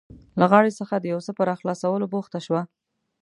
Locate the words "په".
1.37-1.43